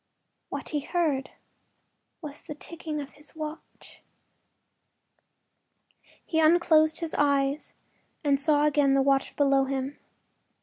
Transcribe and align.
What 0.49 0.69
he 0.69 0.79
heard 0.79 1.29
was 2.23 2.41
the 2.41 2.55
ticking 2.55 2.99
of 2.99 3.11
his 3.11 3.35
watch. 3.35 4.01
He 6.25 6.39
unclosed 6.39 7.01
his 7.01 7.13
eyes 7.19 7.75
and 8.23 8.39
saw 8.39 8.65
again 8.65 8.95
the 8.95 9.03
water 9.03 9.31
below 9.35 9.65
him. 9.65 9.99